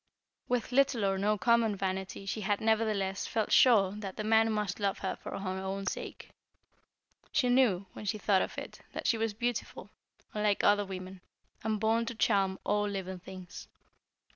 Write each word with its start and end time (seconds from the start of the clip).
With 0.47 0.71
little 0.71 1.05
or 1.05 1.19
no 1.19 1.37
common 1.37 1.75
vanity 1.75 2.25
she 2.25 2.41
had 2.41 2.59
nevertheless 2.59 3.27
felt 3.27 3.51
sure 3.51 3.91
that 3.91 4.17
the 4.17 4.23
man 4.23 4.51
must 4.51 4.79
love 4.79 4.97
her 5.05 5.15
for 5.15 5.37
her 5.37 5.61
own 5.61 5.85
sake. 5.85 6.31
She 7.31 7.49
knew, 7.49 7.85
when 7.93 8.05
she 8.05 8.17
thought 8.17 8.41
of 8.41 8.57
it, 8.57 8.79
that 8.93 9.05
she 9.05 9.19
was 9.19 9.35
beautiful, 9.35 9.91
unlike 10.33 10.63
other 10.63 10.85
women, 10.87 11.21
and 11.63 11.79
born 11.79 12.07
to 12.07 12.15
charm 12.15 12.57
all 12.65 12.87
living 12.89 13.19
things. 13.19 13.67